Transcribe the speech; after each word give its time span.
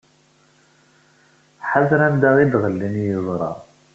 Ḥader 1.69 1.99
anda 2.07 2.29
i 2.43 2.45
d-ɣellin 2.51 2.95
yiẓra. 3.05 3.51